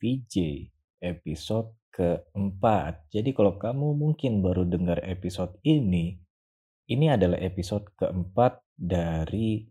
[0.00, 0.66] VJ
[1.04, 3.12] episode keempat.
[3.12, 6.16] Jadi kalau kamu mungkin baru dengar episode ini,
[6.88, 9.68] ini adalah episode keempat dari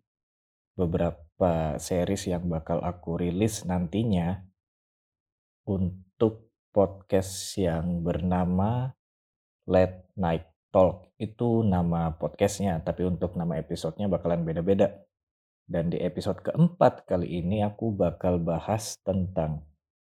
[0.77, 4.39] beberapa series yang bakal aku rilis nantinya
[5.67, 8.93] untuk podcast yang bernama
[9.65, 11.09] Late Night Talk.
[11.17, 14.93] Itu nama podcastnya, tapi untuk nama episodenya bakalan beda-beda.
[15.69, 19.68] Dan di episode keempat kali ini aku bakal bahas tentang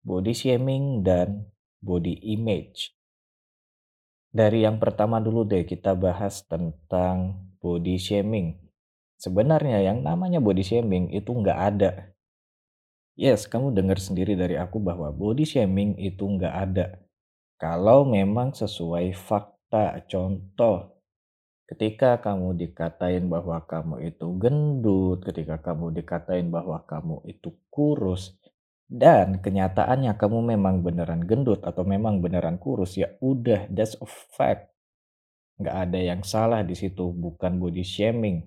[0.02, 1.46] body shaming dan
[1.82, 2.94] body image.
[4.32, 8.58] Dari yang pertama dulu deh kita bahas tentang body shaming.
[9.18, 11.90] Sebenarnya yang namanya body shaming itu nggak ada.
[13.14, 16.86] Yes, kamu dengar sendiri dari aku bahwa body shaming itu nggak ada.
[17.60, 20.92] Kalau memang sesuai fakta, contoh
[21.72, 28.36] Ketika kamu dikatain bahwa kamu itu gendut, ketika kamu dikatain bahwa kamu itu kurus,
[28.92, 34.68] dan kenyataannya kamu memang beneran gendut atau memang beneran kurus, ya udah, that's a fact.
[35.56, 38.44] Nggak ada yang salah di situ, bukan body shaming.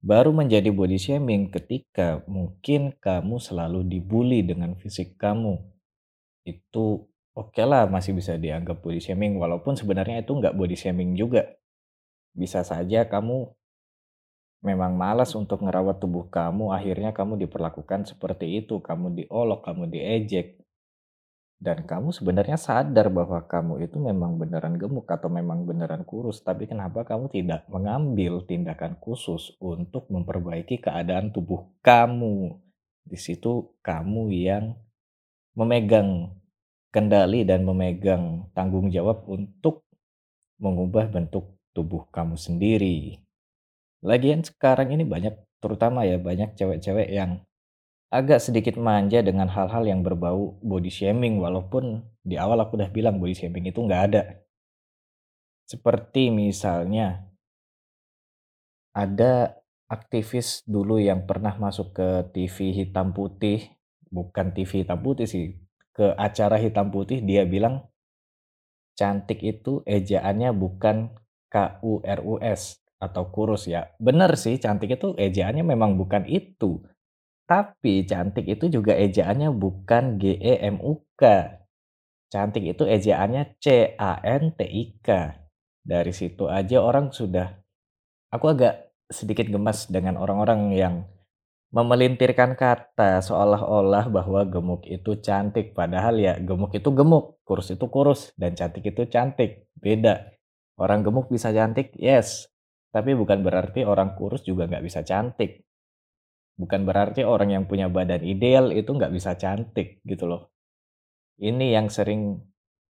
[0.00, 5.60] Baru menjadi body shaming ketika mungkin kamu selalu dibully dengan fisik kamu.
[6.48, 7.04] Itu
[7.36, 11.52] oke okay lah masih bisa dianggap body shaming, walaupun sebenarnya itu nggak body shaming juga
[12.32, 13.52] bisa saja kamu
[14.64, 20.64] memang malas untuk ngerawat tubuh kamu, akhirnya kamu diperlakukan seperti itu, kamu diolok, kamu diejek.
[21.60, 26.64] Dan kamu sebenarnya sadar bahwa kamu itu memang beneran gemuk atau memang beneran kurus, tapi
[26.64, 32.58] kenapa kamu tidak mengambil tindakan khusus untuk memperbaiki keadaan tubuh kamu?
[33.04, 34.76] Di situ kamu yang
[35.54, 36.32] memegang
[36.92, 39.84] kendali dan memegang tanggung jawab untuk
[40.60, 43.23] mengubah bentuk tubuh kamu sendiri.
[44.04, 45.32] Lagian sekarang ini banyak,
[45.64, 47.40] terutama ya banyak cewek-cewek yang
[48.12, 53.16] agak sedikit manja dengan hal-hal yang berbau body shaming walaupun di awal aku udah bilang
[53.16, 54.44] body shaming itu nggak ada.
[55.64, 57.32] Seperti misalnya
[58.92, 59.56] ada
[59.88, 63.72] aktivis dulu yang pernah masuk ke TV hitam putih,
[64.12, 65.56] bukan TV hitam putih sih,
[65.96, 67.88] ke acara hitam putih dia bilang
[69.00, 71.08] cantik itu ejaannya bukan
[71.48, 73.92] K-U-R-U-S atau kurus ya.
[73.98, 76.82] Bener sih, cantik itu ejaannya memang bukan itu.
[77.44, 81.22] Tapi cantik itu juga ejaannya bukan G-E-M-U-K.
[82.32, 85.08] Cantik itu ejaannya C-A-N-T-I-K.
[85.84, 87.60] Dari situ aja orang sudah...
[88.32, 90.94] Aku agak sedikit gemas dengan orang-orang yang
[91.74, 95.74] memelintirkan kata seolah-olah bahwa gemuk itu cantik.
[95.74, 99.66] Padahal ya gemuk itu gemuk, kurus itu kurus, dan cantik itu cantik.
[99.74, 100.30] Beda.
[100.78, 102.50] Orang gemuk bisa cantik, yes.
[102.94, 105.66] Tapi bukan berarti orang kurus juga nggak bisa cantik.
[106.54, 110.54] Bukan berarti orang yang punya badan ideal itu nggak bisa cantik gitu loh.
[111.42, 112.38] Ini yang sering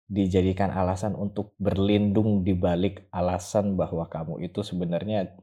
[0.07, 5.35] dijadikan alasan untuk berlindung di balik alasan bahwa kamu itu sebenarnya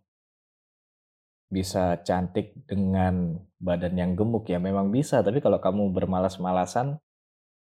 [1.46, 6.98] bisa cantik dengan badan yang gemuk ya memang bisa tapi kalau kamu bermalas-malasan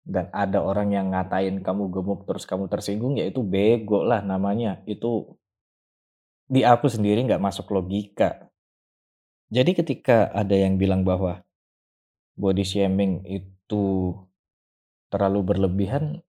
[0.01, 4.81] dan ada orang yang ngatain kamu gemuk terus kamu tersinggung ya itu bego lah namanya
[4.89, 5.37] itu
[6.45, 8.49] di aku sendiri nggak masuk logika
[9.49, 11.41] jadi ketika ada yang bilang bahwa
[12.37, 14.13] body shaming itu
[15.09, 16.21] terlalu berlebihan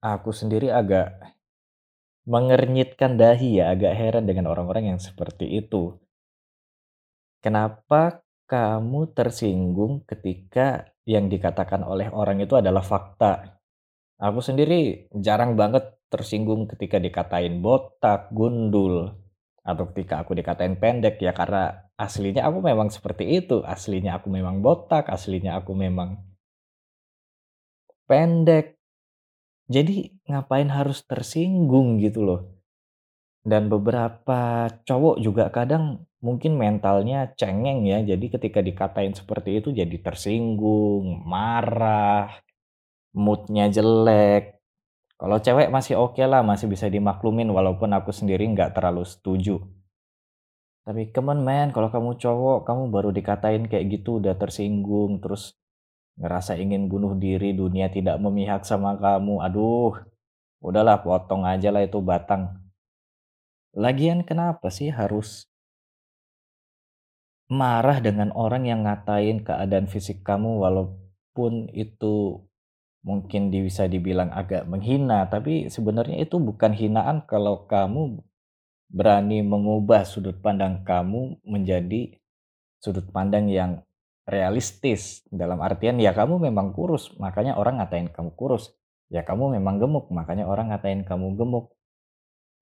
[0.00, 1.14] aku sendiri agak
[2.28, 5.96] mengernyitkan dahi ya agak heran dengan orang-orang yang seperti itu
[7.40, 13.60] kenapa kamu tersinggung ketika yang dikatakan oleh orang itu adalah fakta.
[14.20, 19.14] Aku sendiri jarang banget tersinggung ketika dikatain botak, gundul,
[19.68, 23.60] atau ketika aku dikatain pendek ya karena aslinya aku memang seperti itu.
[23.60, 26.16] Aslinya aku memang botak, aslinya aku memang
[28.08, 28.80] pendek.
[29.68, 32.40] Jadi ngapain harus tersinggung gitu loh.
[33.44, 38.00] Dan beberapa cowok juga kadang mungkin mentalnya cengeng ya.
[38.00, 42.40] Jadi ketika dikatain seperti itu jadi tersinggung, marah,
[43.12, 44.57] moodnya jelek.
[45.18, 49.58] Kalau cewek masih oke okay lah, masih bisa dimaklumin walaupun aku sendiri nggak terlalu setuju.
[50.86, 55.58] Tapi come on man, kalau kamu cowok, kamu baru dikatain kayak gitu udah tersinggung, terus
[56.22, 59.42] ngerasa ingin bunuh diri, dunia tidak memihak sama kamu.
[59.42, 59.98] Aduh,
[60.62, 62.62] udahlah potong aja lah itu batang.
[63.74, 65.50] Lagian kenapa sih harus
[67.48, 72.47] marah dengan orang yang ngatain keadaan fisik kamu walaupun itu
[73.06, 78.20] mungkin bisa dibilang agak menghina, tapi sebenarnya itu bukan hinaan kalau kamu
[78.88, 82.16] berani mengubah sudut pandang kamu menjadi
[82.80, 83.84] sudut pandang yang
[84.24, 85.22] realistis.
[85.28, 88.74] Dalam artian ya kamu memang kurus makanya orang ngatain kamu kurus.
[89.08, 91.72] Ya kamu memang gemuk makanya orang ngatain kamu gemuk.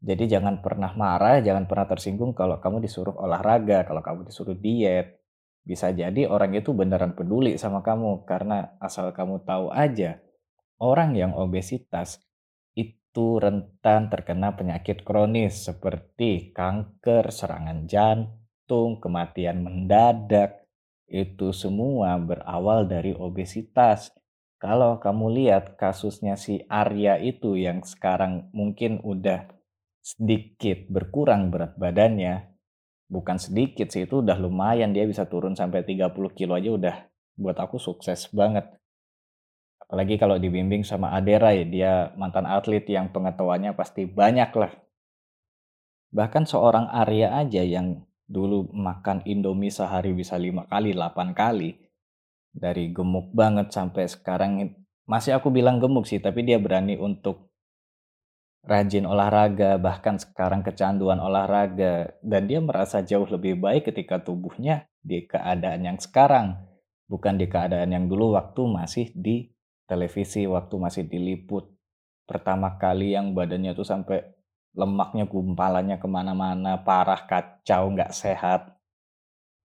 [0.04, 5.22] Jadi jangan pernah marah jangan pernah tersinggung kalau kamu disuruh olahraga kalau kamu disuruh diet.
[5.66, 10.22] Bisa jadi orang itu beneran peduli sama kamu karena asal kamu tahu aja
[10.80, 12.20] orang yang obesitas
[12.76, 20.66] itu rentan terkena penyakit kronis seperti kanker, serangan jantung, kematian mendadak,
[21.06, 24.10] itu semua berawal dari obesitas.
[24.56, 29.46] Kalau kamu lihat kasusnya si Arya itu yang sekarang mungkin udah
[30.00, 32.56] sedikit berkurang berat badannya,
[33.06, 36.96] bukan sedikit sih itu udah lumayan dia bisa turun sampai 30 kilo aja udah
[37.36, 38.64] buat aku sukses banget.
[39.86, 44.74] Apalagi kalau dibimbing sama Adera ya, dia mantan atlet yang pengetahuannya pasti banyak lah.
[46.10, 51.78] Bahkan seorang Arya aja yang dulu makan Indomie sehari bisa lima kali, 8 kali.
[52.50, 54.74] Dari gemuk banget sampai sekarang
[55.06, 57.54] masih aku bilang gemuk sih, tapi dia berani untuk
[58.66, 62.18] rajin olahraga, bahkan sekarang kecanduan olahraga.
[62.26, 66.58] Dan dia merasa jauh lebih baik ketika tubuhnya di keadaan yang sekarang.
[67.06, 69.54] Bukan di keadaan yang dulu waktu masih di
[69.86, 71.70] televisi, waktu masih diliput.
[72.26, 74.22] Pertama kali yang badannya tuh sampai
[74.76, 78.76] lemaknya gumpalannya ke mana-mana, parah, kacau, nggak sehat.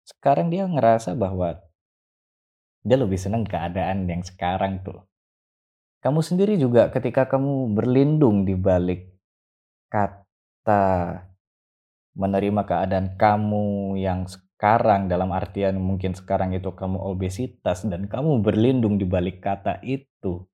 [0.05, 1.63] Sekarang dia ngerasa bahwa
[2.83, 5.07] dia lebih senang keadaan yang sekarang tuh.
[6.01, 9.13] Kamu sendiri juga ketika kamu berlindung di balik
[9.93, 11.21] kata
[12.17, 14.25] menerima keadaan kamu yang
[14.61, 20.45] sekarang dalam artian mungkin sekarang itu kamu obesitas dan kamu berlindung di balik kata itu.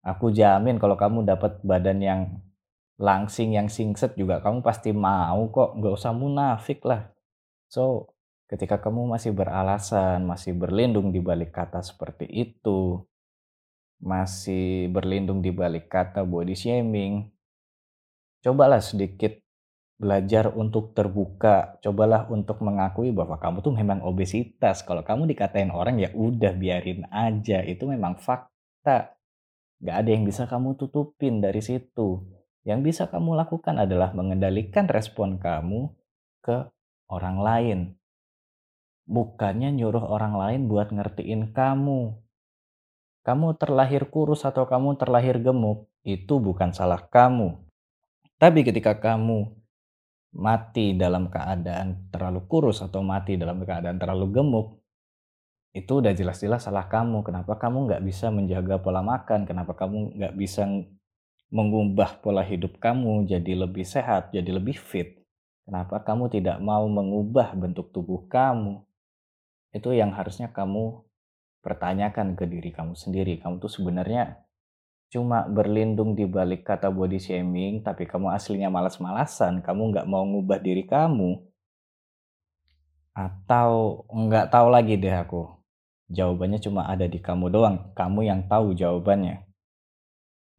[0.00, 2.40] Aku jamin kalau kamu dapat badan yang
[3.00, 7.08] langsing yang singset juga kamu pasti mau kok nggak usah munafik lah
[7.72, 8.12] so
[8.44, 13.00] ketika kamu masih beralasan masih berlindung di balik kata seperti itu
[14.04, 17.32] masih berlindung di balik kata body shaming
[18.44, 19.40] cobalah sedikit
[20.00, 26.00] belajar untuk terbuka cobalah untuk mengakui bahwa kamu tuh memang obesitas kalau kamu dikatain orang
[26.00, 29.12] ya udah biarin aja itu memang fakta
[29.80, 32.20] Gak ada yang bisa kamu tutupin dari situ
[32.68, 35.88] yang bisa kamu lakukan adalah mengendalikan respon kamu
[36.44, 36.68] ke
[37.08, 37.78] orang lain.
[39.08, 42.20] Bukannya nyuruh orang lain buat ngertiin kamu.
[43.24, 47.56] Kamu terlahir kurus atau kamu terlahir gemuk, itu bukan salah kamu.
[48.40, 49.59] Tapi ketika kamu
[50.30, 54.68] mati dalam keadaan terlalu kurus atau mati dalam keadaan terlalu gemuk,
[55.70, 57.22] itu udah jelas-jelas salah kamu.
[57.22, 59.46] Kenapa kamu nggak bisa menjaga pola makan?
[59.46, 60.66] Kenapa kamu nggak bisa
[61.50, 65.18] mengubah pola hidup kamu jadi lebih sehat, jadi lebih fit.
[65.66, 68.82] Kenapa kamu tidak mau mengubah bentuk tubuh kamu?
[69.70, 71.06] Itu yang harusnya kamu
[71.62, 73.38] pertanyakan ke diri kamu sendiri.
[73.38, 74.42] Kamu tuh sebenarnya
[75.10, 80.62] cuma berlindung di balik kata body shaming, tapi kamu aslinya malas-malasan, kamu nggak mau ngubah
[80.62, 81.42] diri kamu.
[83.10, 85.50] Atau nggak tahu lagi deh aku.
[86.10, 89.50] Jawabannya cuma ada di kamu doang, kamu yang tahu jawabannya.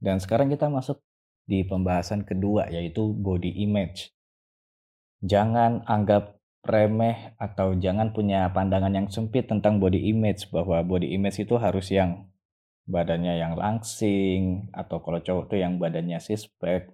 [0.04, 1.00] Dan sekarang kita masuk
[1.48, 4.12] di pembahasan kedua yaitu body image.
[5.24, 11.42] Jangan anggap remeh atau jangan punya pandangan yang sempit tentang body image bahwa body image
[11.42, 12.30] itu harus yang
[12.86, 16.90] badannya yang langsing atau kalau cowok tuh yang badannya sispek.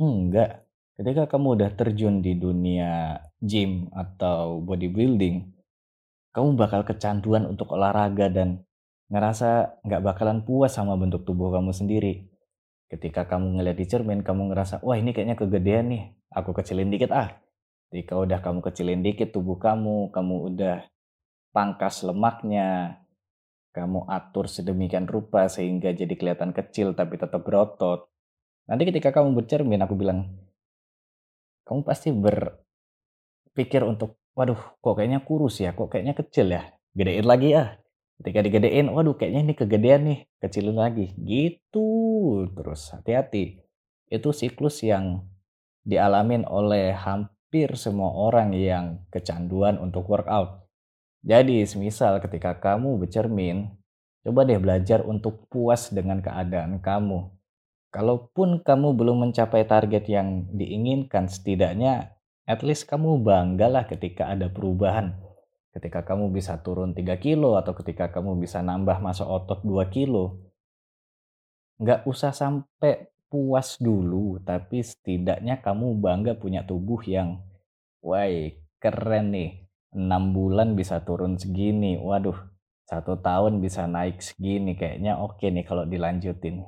[0.00, 0.66] Enggak.
[0.92, 5.50] Ketika kamu udah terjun di dunia gym atau bodybuilding,
[6.32, 8.64] kamu bakal kecanduan untuk olahraga dan
[9.12, 12.32] ngerasa nggak bakalan puas sama bentuk tubuh kamu sendiri.
[12.88, 17.08] Ketika kamu ngeliat di cermin, kamu ngerasa, wah ini kayaknya kegedean nih, aku kecilin dikit
[17.12, 17.40] ah.
[17.88, 20.84] Ketika udah kamu kecilin dikit tubuh kamu, kamu udah
[21.52, 23.01] pangkas lemaknya,
[23.72, 28.12] kamu atur sedemikian rupa sehingga jadi kelihatan kecil tapi tetap berotot.
[28.68, 30.28] Nanti ketika kamu bercermin, aku bilang,
[31.64, 36.62] kamu pasti berpikir untuk, waduh kok kayaknya kurus ya, kok kayaknya kecil ya,
[36.94, 37.80] gedein lagi ah.
[38.22, 41.10] Ketika digedein, waduh kayaknya ini kegedean nih, kecilin lagi.
[41.18, 41.88] Gitu
[42.54, 43.66] terus, hati-hati.
[44.06, 45.26] Itu siklus yang
[45.82, 50.61] dialamin oleh hampir semua orang yang kecanduan untuk workout.
[51.22, 53.70] Jadi, semisal ketika kamu bercermin,
[54.26, 57.30] coba deh belajar untuk puas dengan keadaan kamu.
[57.94, 65.14] Kalaupun kamu belum mencapai target yang diinginkan, setidaknya at least kamu banggalah ketika ada perubahan
[65.72, 70.42] ketika kamu bisa turun 3 kilo atau ketika kamu bisa nambah masa otot 2 kilo
[71.80, 77.40] nggak usah sampai puas dulu tapi setidaknya kamu bangga punya tubuh yang
[78.04, 78.28] wah
[78.76, 79.61] keren nih
[79.92, 82.00] enam bulan bisa turun segini.
[82.00, 82.36] Waduh,
[82.88, 84.76] satu tahun bisa naik segini.
[84.76, 86.64] Kayaknya oke nih kalau dilanjutin.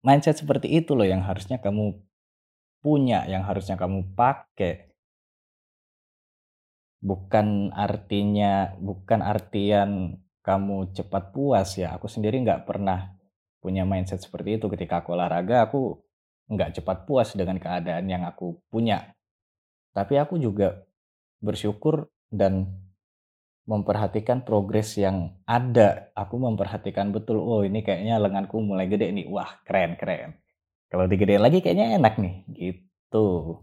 [0.00, 2.00] Mindset seperti itu loh yang harusnya kamu
[2.80, 4.88] punya, yang harusnya kamu pakai.
[7.00, 11.96] Bukan artinya, bukan artian kamu cepat puas ya.
[11.96, 13.12] Aku sendiri nggak pernah
[13.60, 14.68] punya mindset seperti itu.
[14.72, 16.00] Ketika aku olahraga, aku
[16.48, 19.12] nggak cepat puas dengan keadaan yang aku punya.
[19.92, 20.89] Tapi aku juga
[21.40, 22.80] bersyukur dan
[23.68, 26.10] memperhatikan progres yang ada.
[26.16, 29.26] Aku memperhatikan betul, oh ini kayaknya lenganku mulai gede nih.
[29.30, 30.40] Wah, keren, keren.
[30.90, 33.62] Kalau digedein lagi kayaknya enak nih, gitu.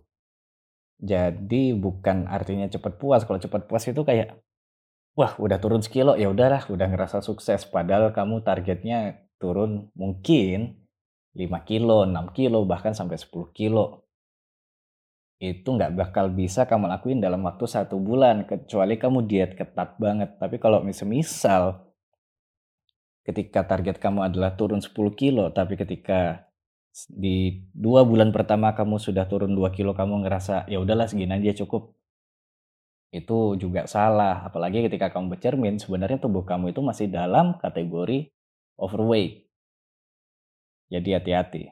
[0.98, 3.28] Jadi bukan artinya cepat puas.
[3.28, 4.40] Kalau cepat puas itu kayak,
[5.20, 7.68] wah udah turun sekilo, ya udahlah, udah ngerasa sukses.
[7.68, 10.88] Padahal kamu targetnya turun mungkin
[11.36, 14.07] 5 kilo, 6 kilo, bahkan sampai 10 kilo
[15.38, 20.42] itu nggak bakal bisa kamu lakuin dalam waktu satu bulan kecuali kamu diet ketat banget.
[20.42, 21.86] Tapi kalau misal
[23.22, 26.48] ketika target kamu adalah turun 10 kilo tapi ketika
[27.12, 31.54] di dua bulan pertama kamu sudah turun 2 kilo kamu ngerasa ya udahlah segini aja
[31.62, 31.94] cukup.
[33.14, 34.42] Itu juga salah.
[34.42, 38.34] Apalagi ketika kamu bercermin sebenarnya tubuh kamu itu masih dalam kategori
[38.74, 39.46] overweight.
[40.90, 41.64] Jadi hati-hati.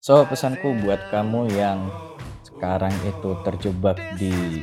[0.00, 2.09] So pesanku buat kamu yang
[2.60, 4.60] sekarang itu terjebak di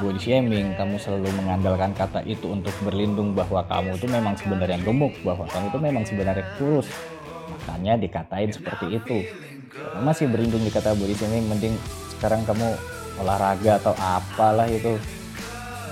[0.00, 5.12] body shaming, kamu selalu mengandalkan kata itu untuk berlindung bahwa kamu itu memang sebenarnya gemuk,
[5.20, 6.88] bahwa kamu itu memang sebenarnya kurus.
[7.44, 9.20] Makanya dikatain seperti itu.
[9.68, 11.76] Kamu masih berlindung di kata body shaming, mending
[12.16, 12.72] sekarang kamu
[13.20, 14.96] olahraga atau apalah itu.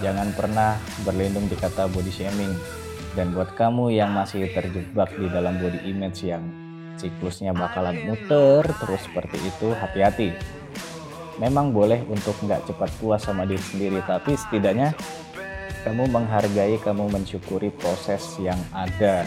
[0.00, 2.56] Jangan pernah berlindung di kata body shaming.
[3.12, 6.40] Dan buat kamu yang masih terjebak di dalam body image yang
[6.96, 10.59] siklusnya bakalan muter terus seperti itu, hati-hati
[11.38, 14.96] memang boleh untuk nggak cepat puas sama diri sendiri tapi setidaknya
[15.80, 19.24] kamu menghargai kamu mensyukuri proses yang ada.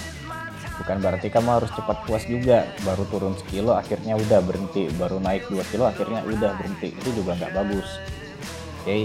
[0.74, 2.66] Bukan berarti kamu harus cepat puas juga.
[2.82, 4.90] Baru turun sekilo akhirnya udah berhenti.
[4.98, 6.94] Baru naik dua kilo akhirnya udah berhenti.
[6.94, 7.90] Itu juga nggak bagus.
[8.82, 8.86] Oke?
[8.86, 9.04] Okay?